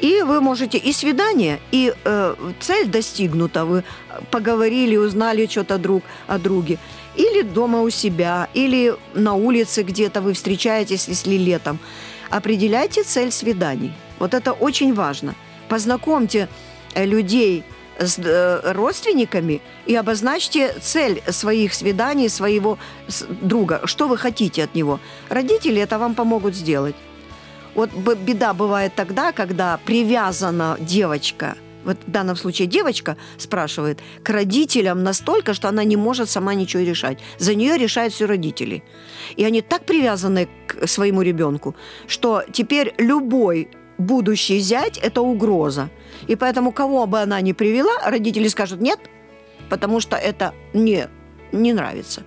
И 0.01 0.23
вы 0.23 0.41
можете 0.41 0.79
и 0.79 0.93
свидание, 0.93 1.59
и 1.73 1.93
э, 2.05 2.35
цель 2.61 2.87
достигнута. 2.87 3.65
Вы 3.65 3.83
поговорили, 4.31 4.97
узнали 4.97 5.47
что-то 5.47 5.79
друг 5.79 6.05
о 6.29 6.39
друге. 6.39 6.79
Или 7.17 7.43
дома 7.43 7.81
у 7.81 7.91
себя, 7.91 8.49
или 8.55 8.95
на 9.15 9.35
улице 9.35 9.83
где-то 9.83 10.21
вы 10.21 10.35
встречаетесь, 10.35 11.09
если 11.09 11.37
летом. 11.37 11.81
Определяйте 12.31 13.03
цель 13.03 13.33
свиданий. 13.33 13.93
Вот 14.21 14.35
это 14.35 14.53
очень 14.53 14.95
важно. 14.95 15.35
Познакомьте 15.69 16.49
э, 16.95 17.05
людей 17.05 17.65
с 17.99 18.19
э, 18.19 18.73
родственниками 18.73 19.61
и 19.87 19.95
обозначьте 19.95 20.75
цель 20.81 21.23
своих 21.29 21.75
свиданий, 21.75 22.29
своего 22.29 22.79
друга. 23.43 23.81
Что 23.85 24.09
вы 24.09 24.17
хотите 24.17 24.65
от 24.65 24.75
него? 24.75 25.01
Родители 25.29 25.81
это 25.81 25.99
вам 25.99 26.15
помогут 26.15 26.55
сделать. 26.55 26.97
Вот 27.75 27.91
беда 27.95 28.55
бывает 28.55 28.95
тогда, 28.97 29.33
когда 29.33 29.79
привязана 29.85 30.77
девочка, 30.81 31.55
вот 31.85 31.97
в 32.07 32.11
данном 32.11 32.37
случае 32.37 32.67
девочка 32.67 33.17
спрашивает, 33.37 34.01
к 34.23 34.31
родителям 34.31 35.03
настолько, 35.05 35.55
что 35.55 35.69
она 35.69 35.85
не 35.85 35.97
может 35.97 36.29
сама 36.29 36.55
ничего 36.55 36.83
решать. 36.83 37.19
За 37.39 37.55
нее 37.55 37.79
решают 37.79 38.13
все 38.13 38.27
родители. 38.27 38.83
И 39.37 39.45
они 39.45 39.63
так 39.63 39.85
привязаны 39.85 40.49
к 40.67 40.87
своему 40.87 41.23
ребенку, 41.23 41.77
что 42.07 42.43
теперь 42.53 42.95
любой 42.99 43.71
будущий 43.99 44.61
зять– 44.61 44.99
это 45.03 45.21
угроза. 45.21 45.89
И 46.29 46.37
поэтому, 46.37 46.73
кого 46.73 47.07
бы 47.07 47.21
она 47.21 47.41
ни 47.41 47.53
привела, 47.53 47.93
родители 48.05 48.49
скажут 48.49 48.81
«нет», 48.81 48.99
потому 49.69 50.01
что 50.01 50.17
это 50.17 50.53
не, 50.75 51.09
не 51.53 51.73
нравится. 51.73 52.23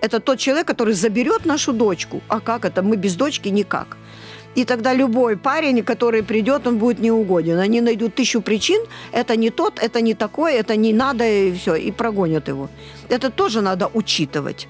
Это 0.00 0.20
тот 0.20 0.38
человек, 0.38 0.66
который 0.66 0.94
заберет 0.94 1.46
нашу 1.46 1.72
дочку. 1.72 2.20
А 2.28 2.40
как 2.40 2.64
это? 2.64 2.82
Мы 2.82 2.96
без 2.96 3.16
дочки 3.16 3.48
никак. 3.48 3.96
И 4.54 4.64
тогда 4.64 4.94
любой 4.94 5.36
парень, 5.36 5.82
который 5.82 6.22
придет, 6.22 6.66
он 6.66 6.78
будет 6.78 7.00
неугоден. 7.00 7.58
Они 7.58 7.80
найдут 7.80 8.14
тысячу 8.14 8.40
причин. 8.40 8.80
Это 9.12 9.36
не 9.36 9.50
тот, 9.50 9.78
это 9.78 10.00
не 10.00 10.14
такой, 10.14 10.54
это 10.54 10.76
не 10.76 10.92
надо, 10.92 11.24
и 11.24 11.52
все, 11.52 11.74
и 11.74 11.92
прогонят 11.92 12.48
его. 12.48 12.68
Это 13.08 13.30
тоже 13.30 13.60
надо 13.60 13.90
учитывать 13.94 14.68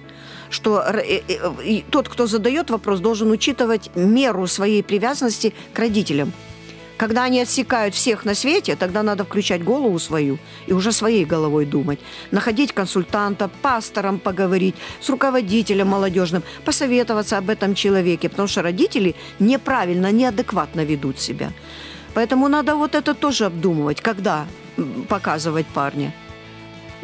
что 0.51 0.83
э, 0.83 1.21
э, 1.29 1.83
тот, 1.91 2.09
кто 2.09 2.27
задает 2.27 2.71
вопрос, 2.71 3.01
должен 3.01 3.31
учитывать 3.31 3.91
меру 3.95 4.47
своей 4.47 4.83
привязанности 4.83 5.55
к 5.73 5.79
родителям. 5.79 6.33
Когда 6.99 7.23
они 7.23 7.41
отсекают 7.41 7.95
всех 7.95 8.25
на 8.25 8.35
свете, 8.35 8.75
тогда 8.75 9.05
надо 9.05 9.25
включать 9.25 9.63
голову 9.63 10.01
свою 10.01 10.39
и 10.67 10.73
уже 10.73 10.91
своей 10.91 11.25
головой 11.25 11.65
думать. 11.65 12.01
Находить 12.33 12.73
консультанта, 12.73 13.49
пастором 13.63 14.19
поговорить, 14.19 14.75
с 15.01 15.09
руководителем 15.09 15.87
молодежным, 15.87 16.43
посоветоваться 16.65 17.39
об 17.39 17.51
этом 17.51 17.77
человеке, 17.77 18.29
потому 18.29 18.49
что 18.49 18.63
родители 18.63 19.15
неправильно, 19.39 20.11
неадекватно 20.11 20.85
ведут 20.85 21.21
себя. 21.21 21.53
Поэтому 22.15 22.49
надо 22.49 22.75
вот 22.75 22.97
это 22.97 23.15
тоже 23.15 23.45
обдумывать, 23.45 24.01
когда 24.01 24.47
показывать 25.09 25.67
парня. 25.67 26.13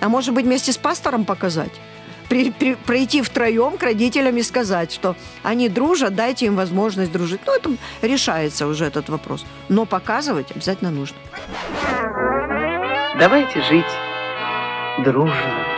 А 0.00 0.08
может 0.08 0.34
быть, 0.34 0.44
вместе 0.44 0.72
с 0.72 0.76
пастором 0.76 1.24
показать? 1.24 1.72
При, 2.28 2.50
при, 2.50 2.74
пройти 2.74 3.22
втроем 3.22 3.76
к 3.76 3.82
родителям 3.82 4.36
и 4.36 4.42
сказать, 4.42 4.92
что 4.92 5.16
они 5.42 5.68
дружат, 5.68 6.14
дайте 6.14 6.46
им 6.46 6.56
возможность 6.56 7.12
дружить. 7.12 7.40
Ну, 7.46 7.54
это 7.54 7.70
решается 8.02 8.66
уже 8.66 8.86
этот 8.86 9.08
вопрос. 9.08 9.44
Но 9.68 9.86
показывать 9.86 10.50
обязательно 10.50 10.90
нужно. 10.90 11.16
Давайте 13.18 13.62
жить 13.62 13.84
дружно. 15.04 15.73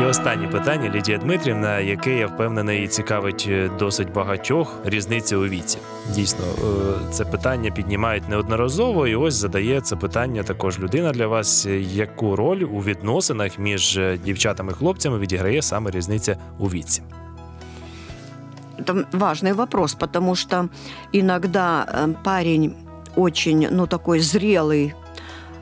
І 0.00 0.04
останнє 0.04 0.48
питання 0.48 0.90
Лідія 0.94 1.18
Дмитрівна, 1.18 1.78
яке 1.80 2.16
я 2.16 2.26
впевнений 2.26 2.88
цікавить 2.88 3.46
е, 3.48 3.70
досить 3.78 4.12
багатьох 4.12 4.80
різниця 4.84 5.36
у 5.36 5.46
віці. 5.46 5.78
Дійсно, 6.14 6.44
е, 6.44 7.12
це 7.12 7.24
питання 7.24 7.70
піднімають 7.70 8.28
неодноразово, 8.28 9.06
і 9.06 9.16
ось 9.16 9.34
задає 9.34 9.80
це 9.80 9.96
питання 9.96 10.42
також 10.42 10.78
людина 10.78 11.12
для 11.12 11.26
вас. 11.26 11.66
Яку 11.80 12.36
роль 12.36 12.62
у 12.62 12.78
відносинах 12.80 13.58
між 13.58 13.96
е, 13.96 14.18
дівчатами 14.24 14.72
і 14.72 14.74
хлопцями 14.74 15.18
відіграє 15.18 15.62
саме 15.62 15.90
різниця 15.90 16.36
у 16.58 16.66
віці? 16.66 17.02
Это 18.78 19.04
важный 19.12 19.54
вопрос, 19.54 19.94
потому 19.94 20.36
что 20.36 20.68
иногда 21.12 21.86
парень 22.24 22.74
очень, 23.16 23.68
ну, 23.70 23.86
такой 23.86 24.20
зрелый 24.20 24.92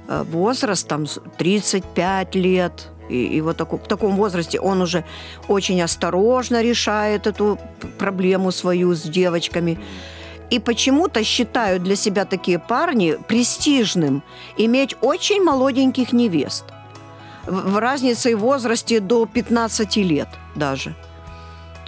возраст, 0.08 0.88
там 0.88 1.06
35 1.38 2.36
лет, 2.36 2.90
и, 3.09 3.37
и 3.37 3.41
вот 3.41 3.57
таку, 3.57 3.77
в 3.77 3.87
таком 3.87 4.15
возрасте 4.15 4.59
он 4.59 4.81
уже 4.81 5.03
очень 5.47 5.81
осторожно 5.81 6.61
решает 6.61 7.27
эту 7.27 7.57
проблему 7.97 8.51
свою 8.51 8.93
с 8.93 9.01
девочками. 9.01 9.79
И 10.49 10.59
почему-то 10.59 11.23
считают 11.23 11.83
для 11.83 11.95
себя 11.95 12.25
такие 12.25 12.59
парни 12.59 13.17
престижным 13.27 14.23
иметь 14.57 14.95
очень 15.01 15.43
молоденьких 15.43 16.13
невест. 16.13 16.65
В, 17.45 17.73
в 17.73 17.77
разнице 17.77 18.35
в 18.35 18.39
возрасте 18.39 18.99
до 18.99 19.25
15 19.25 19.97
лет 19.97 20.27
даже. 20.55 20.95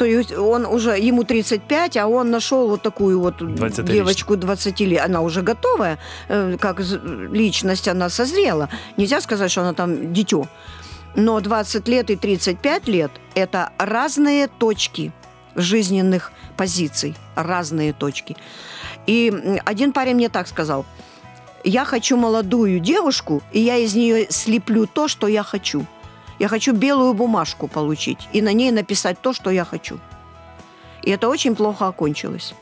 То 0.01 0.05
есть 0.05 0.31
он 0.35 0.65
уже, 0.65 0.97
ему 0.97 1.23
35, 1.23 1.97
а 1.97 2.07
он 2.07 2.31
нашел 2.31 2.67
вот 2.67 2.81
такую 2.81 3.19
вот 3.19 3.37
20 3.37 3.85
девочку 3.85 4.35
20 4.35 4.79
лет. 4.81 5.05
Она 5.05 5.21
уже 5.21 5.43
готовая, 5.43 5.99
э, 6.27 6.57
как 6.59 6.79
личность, 7.31 7.87
она 7.87 8.09
созрела. 8.09 8.69
Нельзя 8.97 9.21
сказать, 9.21 9.51
что 9.51 9.61
она 9.61 9.73
там 9.73 10.11
дитё. 10.11 10.47
Но 11.15 11.39
20 11.39 11.87
лет 11.87 12.09
и 12.09 12.15
35 12.15 12.87
лет– 12.87 13.11
это 13.35 13.71
разные 13.77 14.47
точки 14.47 15.11
жизненных 15.55 16.31
позиций, 16.55 17.15
разные 17.35 17.93
точки. 17.93 18.37
И 19.07 19.59
один 19.65 19.91
парень 19.91 20.15
мне 20.15 20.29
так 20.29 20.47
сказал, 20.47 20.85
я 21.63 21.85
хочу 21.85 22.17
молодую 22.17 22.79
девушку, 22.79 23.41
и 23.51 23.59
я 23.59 23.77
из 23.77 23.93
нее 23.93 24.27
слеплю 24.29 24.87
то, 24.87 25.07
что 25.07 25.27
я 25.27 25.43
хочу. 25.43 25.85
Я 26.39 26.47
хочу 26.47 26.73
белую 26.73 27.13
бумажку 27.13 27.67
получить 27.67 28.27
и 28.31 28.41
на 28.41 28.53
ней 28.53 28.71
написать 28.71 29.21
то, 29.21 29.33
что 29.33 29.51
я 29.51 29.65
хочу. 29.65 29.99
И 31.03 31.11
это 31.11 31.27
очень 31.27 31.55
плохо 31.55 31.87
окончилось. 31.87 32.55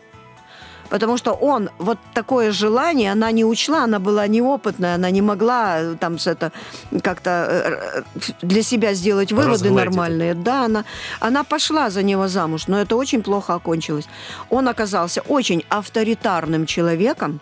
Потому 0.89 1.17
что 1.17 1.33
он, 1.33 1.69
вот 1.77 1.97
такое 2.13 2.51
желание, 2.51 3.11
она 3.11 3.31
не 3.31 3.45
учла, 3.45 3.83
она 3.83 3.99
была 3.99 4.27
неопытная, 4.27 4.95
она 4.95 5.11
не 5.11 5.21
могла 5.21 5.79
э, 5.79 5.95
там 5.99 6.17
это 6.25 6.51
как-то 7.03 7.29
э, 7.29 8.01
для 8.41 8.63
себя 8.63 8.93
сделать 8.93 9.31
выводы 9.31 9.51
Разглядеть 9.51 9.77
нормальные. 9.77 10.33
Да, 10.33 10.65
она, 10.65 10.85
она 11.19 11.43
пошла 11.43 11.89
за 11.89 12.03
него 12.03 12.27
замуж, 12.27 12.67
но 12.67 12.81
это 12.81 12.95
очень 12.95 13.21
плохо 13.21 13.53
окончилось. 13.53 14.07
Он 14.49 14.67
оказался 14.67 15.21
очень 15.21 15.63
авторитарным 15.69 16.65
человеком, 16.65 17.39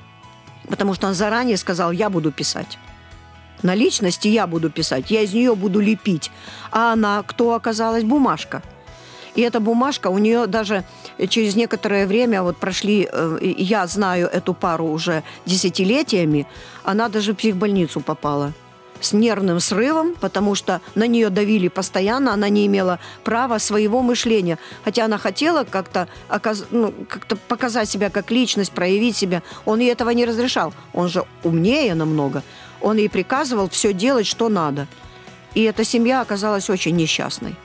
потому 0.70 0.94
что 0.94 1.08
он 1.08 1.14
заранее 1.14 1.58
сказал, 1.58 1.92
я 1.92 2.10
буду 2.10 2.32
писать. 2.32 2.78
На 3.64 3.76
личности 3.76 4.28
я 4.28 4.46
буду 4.46 4.70
писать, 4.70 5.10
я 5.10 5.22
из 5.22 5.34
нее 5.34 5.56
буду 5.56 5.80
лепить. 5.80 6.32
А 6.72 6.94
она, 6.94 7.24
кто 7.24 7.54
оказалась? 7.54 8.04
Бумажка. 8.04 8.62
И 9.38 9.42
эта 9.42 9.60
бумажка 9.60 10.08
у 10.08 10.18
нее 10.18 10.48
даже 10.48 10.84
через 11.30 11.56
некоторое 11.56 12.08
время, 12.08 12.42
вот 12.42 12.58
прошли, 12.58 13.08
э, 13.10 13.54
я 13.58 13.86
знаю 13.86 14.28
эту 14.28 14.56
пару 14.56 14.88
уже 14.88 15.24
десятилетиями, 15.46 16.48
она 16.84 17.08
даже 17.08 17.34
в 17.34 17.36
психбольницу 17.36 18.02
попала 18.02 18.54
с 19.00 19.14
нервным 19.14 19.60
срывом, 19.60 20.16
потому 20.20 20.56
что 20.56 20.82
на 20.96 21.06
нее 21.06 21.30
давили 21.30 21.68
постоянно, 21.68 22.34
она 22.34 22.50
не 22.50 22.66
имела 22.66 22.98
права 23.24 23.60
своего 23.60 24.02
мышления. 24.02 24.58
Хотя 24.84 25.06
она 25.06 25.20
хотела 25.20 25.66
как-то 25.66 26.08
оказ... 26.30 26.66
ну, 26.72 26.92
как 27.08 27.28
показать 27.48 27.88
себя 27.88 28.10
как 28.10 28.32
личность, 28.32 28.72
проявить 28.72 29.16
себя. 29.16 29.44
Он 29.66 29.80
ей 29.80 29.92
этого 29.92 30.10
не 30.10 30.26
разрешал. 30.26 30.74
Он 30.94 31.10
же 31.10 31.26
умнее 31.44 31.94
намного. 31.94 32.42
Он 32.82 32.98
ей 32.98 33.08
приказывал 33.08 33.70
все 33.70 33.94
делать, 33.94 34.26
что 34.26 34.50
надо. 34.50 34.88
И 35.54 35.62
эта 35.62 35.84
семья 35.84 36.22
оказалась 36.22 36.72
очень 36.72 36.96
несчастной. 36.96 37.56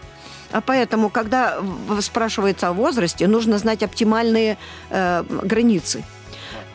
А 0.52 0.60
поэтому, 0.60 1.10
когда 1.10 1.58
спрашивается 2.00 2.68
о 2.68 2.72
возрасте, 2.72 3.26
нужно 3.26 3.58
знать 3.58 3.82
оптимальные 3.82 4.58
э, 4.90 5.24
границы. 5.42 6.04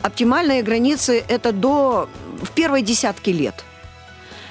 Оптимальные 0.02 0.64
границы– 0.64 1.24
это 1.28 1.52
до 1.52 2.10
в 2.42 2.52
первой 2.52 2.82
десятки 2.82 3.30
лет. 3.30 3.64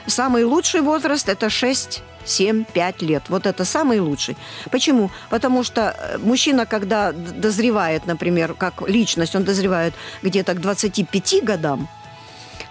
Самый 0.07 0.45
лучший 0.45 0.81
возраст– 0.81 1.29
это 1.31 1.51
6 1.51 2.03
7, 2.27 2.65
5 2.65 3.03
лет. 3.03 3.23
Вот 3.29 3.47
это 3.47 3.65
самый 3.65 4.01
лучший. 4.01 4.37
Почему? 4.71 5.11
Потому 5.31 5.65
что 5.65 5.81
э, 5.81 6.19
мужчина, 6.19 6.67
когда 6.67 7.13
дозревает, 7.13 8.07
например, 8.07 8.55
как 8.55 8.89
личность, 8.89 9.35
он 9.37 9.45
дозревает 9.45 9.95
где-то 10.23 10.55
к 10.55 10.61
25 10.61 11.45
годам, 11.45 11.89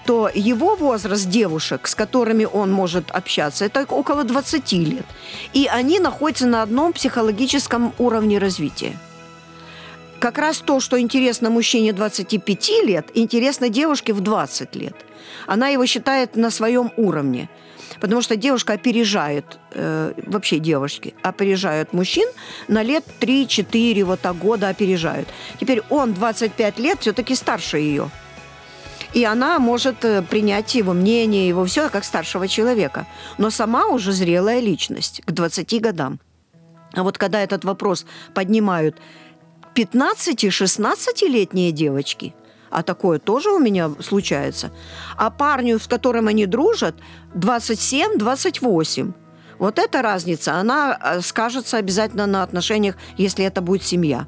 то 0.06 0.30
его 0.34 0.76
возраст 0.76 1.28
девушек, 1.28 1.88
с 1.88 1.96
которыми 1.96 2.46
он 2.46 2.72
может 2.72 3.12
общаться, 3.12 3.66
это 3.66 3.86
около 3.90 4.24
20 4.24 4.72
лет. 4.74 5.06
И 5.54 5.68
они 5.68 6.00
находятся 6.00 6.46
на 6.48 6.62
одном 6.62 6.94
психологическом 6.94 7.94
уровне 7.98 8.38
развития. 8.38 8.98
Как 10.20 10.38
раз 10.38 10.60
то, 10.60 10.80
что 10.80 11.00
интересно 11.00 11.50
мужчине 11.50 11.92
25 11.92 12.70
лет, 12.84 13.10
интересно 13.16 13.70
девушке 13.70 14.14
в 14.14 14.22
20 14.22 14.76
лет. 14.76 14.96
Она 15.48 15.68
его 15.70 15.86
считает 15.86 16.36
на 16.36 16.52
своем 16.52 16.92
уровне. 16.98 17.50
Потому 18.00 18.22
что 18.22 18.36
девушка 18.36 18.74
опережает, 18.74 19.46
э, 19.72 20.14
вообще 20.26 20.60
девушки 20.60 21.14
опережают 21.22 21.94
мужчин 21.94 22.28
на 22.68 22.84
лет 22.84 23.06
3-4 23.20 24.04
вот 24.04 24.20
так 24.20 24.38
года 24.38 24.70
опережают. 24.70 25.28
Теперь 25.60 25.82
он 25.90 26.14
25 26.14 26.80
лет 26.80 27.00
все-таки 27.00 27.36
старше 27.36 27.78
ее. 27.78 28.10
И 29.16 29.24
она 29.24 29.60
может 29.60 30.04
э, 30.04 30.22
принять 30.22 30.76
его 30.76 30.92
мнение, 30.92 31.48
его 31.48 31.64
все 31.64 31.90
как 31.90 32.04
старшего 32.04 32.50
человека. 32.50 33.08
Но 33.38 33.50
сама 33.50 33.88
уже 33.88 34.12
зрелая 34.12 34.60
личность 34.60 35.22
к 35.26 35.32
20 35.32 35.82
годам. 35.82 36.20
А 36.94 37.02
вот 37.02 37.18
когда 37.18 37.42
этот 37.42 37.64
вопрос 37.64 38.06
поднимают 38.34 38.98
15-16-летние 39.74 41.72
девочки, 41.72 42.36
а 42.70 42.84
такое 42.84 43.20
тоже 43.20 43.52
у 43.52 43.60
меня 43.60 43.90
случается, 44.02 44.74
а 45.16 45.30
парню, 45.30 45.80
с 45.80 45.88
которым 45.88 46.28
они 46.28 46.46
дружат, 46.46 46.96
27-28. 47.36 49.14
Вот 49.60 49.80
эта 49.80 50.02
разница, 50.02 50.56
она 50.56 51.00
э, 51.02 51.22
скажется 51.22 51.78
обязательно 51.78 52.26
на 52.26 52.44
отношениях, 52.44 52.98
если 53.16 53.46
это 53.46 53.62
будет 53.62 53.84
семья. 53.84 54.28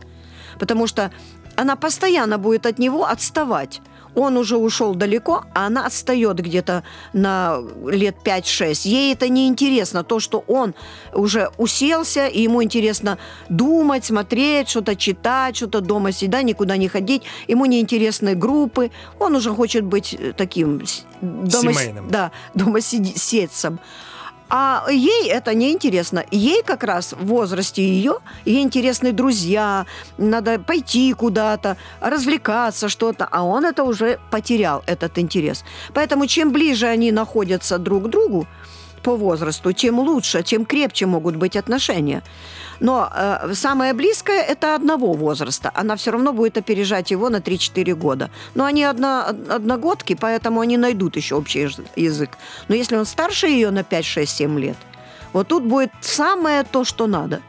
Потому 0.59 0.87
что 0.87 1.11
она 1.57 1.75
постоянно 1.75 2.37
будет 2.37 2.65
от 2.65 2.79
него 2.79 3.05
отставать. 3.05 3.81
Он 4.17 4.35
уже 4.35 4.57
ушел 4.57 4.95
далеко, 4.95 5.45
а 5.53 5.67
она 5.67 5.85
отстает 5.85 6.37
где-то 6.39 6.83
на 7.13 7.59
лет 7.85 8.15
5-6. 8.23 8.87
Ей 8.87 9.13
это 9.13 9.29
не 9.29 9.47
интересно, 9.47 10.03
то, 10.03 10.19
что 10.19 10.43
он 10.47 10.73
уже 11.13 11.51
уселся, 11.57 12.25
и 12.25 12.41
ему 12.41 12.63
интересно 12.63 13.19
думать, 13.47 14.05
смотреть, 14.05 14.69
что-то 14.69 14.95
читать, 14.95 15.55
что-то 15.57 15.81
дома 15.81 16.11
сидеть, 16.11 16.43
никуда 16.45 16.77
не 16.77 16.87
ходить. 16.87 17.21
Ему 17.47 17.65
не 17.65 17.79
интересны 17.79 18.33
группы. 18.33 18.89
Он 19.19 19.35
уже 19.35 19.51
хочет 19.51 19.83
быть 19.83 20.17
таким 20.35 20.81
дома, 21.21 21.73
Семейным. 21.73 22.09
да, 22.09 22.31
домосидельцем. 22.55 23.79
А 24.49 24.85
ей 24.89 25.29
это 25.29 25.53
не 25.53 25.71
интересно. 25.71 26.23
Ей 26.31 26.63
как 26.63 26.83
раз 26.83 27.13
в 27.13 27.25
возрасте 27.25 27.83
ее, 27.83 28.17
ей 28.45 28.63
интересны 28.63 29.11
друзья, 29.11 29.85
надо 30.17 30.59
пойти 30.59 31.13
куда-то, 31.13 31.77
развлекаться, 31.99 32.87
что-то. 32.87 33.27
А 33.29 33.43
он 33.43 33.65
это 33.65 33.83
уже 33.83 34.19
потерял, 34.31 34.83
этот 34.85 35.17
интерес. 35.19 35.65
Поэтому 35.93 36.27
чем 36.27 36.51
ближе 36.51 36.87
они 36.87 37.11
находятся 37.11 37.77
друг 37.77 38.05
к 38.05 38.07
другу 38.07 38.47
по 39.07 39.15
возрасту, 39.15 39.71
тем 39.71 39.99
лучше, 39.99 40.43
тем 40.43 40.65
крепче 40.65 41.05
могут 41.05 41.37
быть 41.37 41.55
отношения. 41.55 42.21
Но 42.81 43.09
э, 43.15 43.53
самое 43.53 43.93
близкое– 43.93 44.41
это 44.51 44.75
одного 44.75 45.13
возраста. 45.13 45.71
Она 45.73 45.95
все 45.95 46.11
равно 46.11 46.33
будет 46.33 46.57
опережать 46.57 47.11
его 47.11 47.29
на 47.29 47.37
3-4 47.37 47.95
года. 47.95 48.29
Но 48.55 48.65
они 48.65 48.83
одно, 48.83 49.27
одногодки, 49.49 50.17
поэтому 50.19 50.59
они 50.59 50.77
найдут 50.77 51.15
еще 51.15 51.35
общий 51.35 51.61
яз- 51.61 51.79
язык. 51.95 52.29
Но 52.67 52.75
если 52.75 52.97
он 52.97 53.05
старше 53.05 53.47
ее 53.47 53.71
на 53.71 53.83
5, 53.83 54.05
6, 54.05 54.37
7 54.37 54.59
лет, 54.59 54.77
вот 55.33 55.47
тут 55.47 55.63
будет 55.63 55.91
самое 56.01 56.63
то, 56.63 56.83
что 56.83 57.07
надо. 57.07 57.39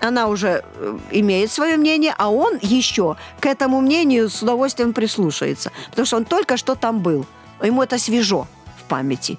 Она 0.00 0.26
уже 0.28 0.48
э, 0.48 0.98
имеет 1.12 1.50
свое 1.50 1.78
мнение, 1.78 2.14
а 2.18 2.28
он 2.28 2.58
еще 2.60 3.16
к 3.40 3.46
этому 3.46 3.80
мнению 3.80 4.28
с 4.28 4.42
удовольствием 4.42 4.92
прислушается. 4.92 5.70
Потому 5.90 6.06
что 6.06 6.16
он 6.16 6.24
только 6.24 6.58
что 6.58 6.74
там 6.74 7.00
был. 7.00 7.24
Ему 7.62 7.82
это 7.82 7.98
свежо 7.98 8.46
в 8.78 8.84
памяти. 8.88 9.38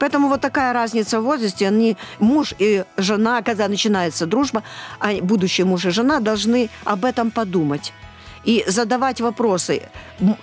Поэтому 0.00 0.28
вот 0.28 0.40
такая 0.40 0.72
разница 0.72 1.20
в 1.20 1.24
возрасте. 1.24 1.68
Они, 1.68 1.96
муж 2.18 2.54
и 2.58 2.84
жена, 2.96 3.42
когда 3.42 3.68
начинается 3.68 4.26
дружба, 4.26 4.62
а 4.98 5.12
будущий 5.20 5.62
муж 5.62 5.84
и 5.84 5.90
жена 5.90 6.20
должны 6.20 6.70
об 6.84 7.04
этом 7.04 7.30
подумать 7.30 7.92
и 8.42 8.64
задавать 8.66 9.20
вопросы. 9.20 9.82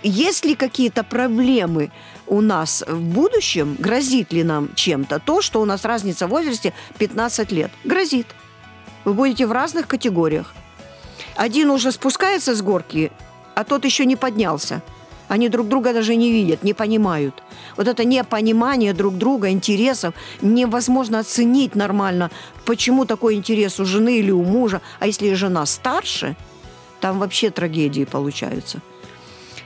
Есть 0.04 0.46
ли 0.46 0.54
какие-то 0.54 1.04
проблемы 1.04 1.92
у 2.28 2.42
нас 2.42 2.84
в 2.88 3.02
будущем? 3.02 3.76
Грозит 3.80 4.32
ли 4.32 4.44
нам 4.44 4.70
чем-то 4.76 5.20
то, 5.20 5.42
что 5.42 5.60
у 5.60 5.66
нас 5.66 5.84
разница 5.86 6.28
в 6.28 6.30
возрасте 6.30 6.74
15 7.00 7.52
лет? 7.52 7.72
Грозит. 7.84 8.28
Вы 9.06 9.14
будете 9.14 9.48
в 9.48 9.52
разных 9.52 9.88
категориях. 9.88 10.54
Один 11.36 11.72
уже 11.72 11.92
спускается 11.92 12.56
с 12.56 12.62
горки, 12.62 13.12
а 13.56 13.64
тот 13.64 13.86
еще 13.86 14.06
не 14.06 14.16
поднялся. 14.16 14.84
Они 15.28 15.50
друг 15.50 15.68
друга 15.68 15.94
даже 15.94 16.16
не 16.16 16.32
видят, 16.32 16.64
не 16.64 16.74
понимают. 16.74 17.44
Вот 17.76 17.88
это 17.88 18.06
непонимание 18.06 18.94
друг 18.94 19.18
друга, 19.18 19.50
интересов, 19.50 20.14
невозможно 20.42 21.20
оценить 21.20 21.76
нормально, 21.76 22.30
почему 22.66 23.06
такой 23.06 23.36
интерес 23.36 23.80
у 23.80 23.86
жены 23.86 24.20
или 24.20 24.32
у 24.32 24.44
мужа. 24.44 24.82
А 25.00 25.08
если 25.08 25.34
жена 25.34 25.66
старше, 25.66 26.36
там 27.00 27.20
вообще 27.20 27.50
трагедии 27.50 28.06
получаются. 28.06 28.82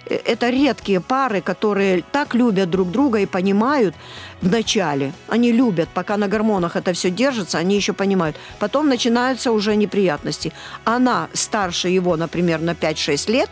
Э, 0.06 0.20
Это 0.26 0.50
редкие 0.50 1.00
пары, 1.00 1.42
которые 1.42 2.04
так 2.12 2.36
любят 2.36 2.70
друг 2.70 2.92
друга 2.92 3.20
и 3.20 3.26
понимают 3.26 3.96
в 4.42 4.50
начале. 4.50 5.14
Они 5.28 5.52
любят, 5.52 5.90
пока 5.94 6.18
на 6.18 6.28
гормонах 6.28 6.76
это 6.76 6.94
все 6.94 7.10
держится, 7.10 7.60
они 7.60 7.76
еще 7.76 7.94
понимают. 7.94 8.36
Потом 8.60 8.90
начинаются 8.90 9.52
уже 9.52 9.76
неприятности. 9.76 10.52
Она 10.86 11.28
старше 11.34 11.90
его, 11.90 12.18
например, 12.18 12.62
на 12.62 12.72
5-6 12.72 13.32
лет, 13.32 13.50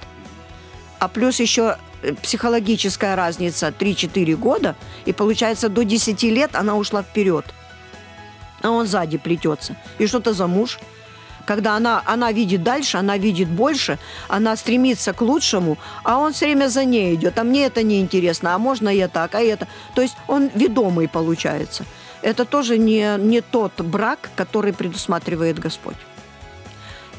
а 0.99 1.07
плюс 1.07 1.39
еще 1.39 1.77
психологическая 2.21 3.15
разница 3.15 3.73
3-4 3.77 4.35
года, 4.35 4.75
и 5.05 5.13
получается 5.13 5.69
до 5.69 5.83
10 5.83 6.23
лет 6.23 6.55
она 6.55 6.75
ушла 6.75 7.03
вперед. 7.03 7.45
А 8.61 8.69
он 8.69 8.87
сзади 8.87 9.17
плетется. 9.17 9.75
И 9.99 10.07
что 10.07 10.19
то 10.19 10.33
за 10.33 10.47
муж? 10.47 10.79
Когда 11.45 11.75
она, 11.75 12.03
она 12.05 12.31
видит 12.31 12.61
дальше, 12.61 12.97
она 12.97 13.17
видит 13.17 13.47
больше, 13.47 13.97
она 14.27 14.55
стремится 14.55 15.13
к 15.13 15.21
лучшему, 15.21 15.77
а 16.03 16.19
он 16.19 16.31
все 16.31 16.45
время 16.45 16.67
за 16.67 16.85
ней 16.85 17.15
идет. 17.15 17.39
А 17.39 17.43
мне 17.43 17.65
это 17.65 17.81
не 17.81 18.01
интересно, 18.01 18.53
а 18.53 18.59
можно 18.59 18.89
я 18.89 19.07
так, 19.07 19.33
а 19.35 19.41
это. 19.41 19.67
То 19.95 20.01
есть 20.01 20.15
он 20.27 20.51
ведомый 20.53 21.07
получается. 21.07 21.85
Это 22.21 22.45
тоже 22.45 22.77
не, 22.77 23.17
не 23.17 23.41
тот 23.41 23.81
брак, 23.81 24.29
который 24.35 24.73
предусматривает 24.73 25.57
Господь. 25.57 25.95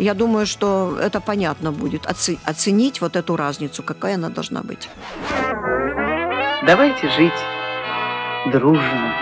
Я 0.01 0.15
думаю, 0.15 0.47
что 0.47 0.97
это 0.99 1.21
понятно 1.21 1.73
будет, 1.73 2.07
оце- 2.07 2.39
оценить 2.45 3.03
вот 3.03 3.17
эту 3.17 3.37
разницу, 3.37 3.83
какая 3.83 4.15
она 4.15 4.31
должна 4.31 4.63
быть. 4.63 4.89
Давайте 6.67 7.09
жить 7.11 7.41
дружно. 8.53 9.15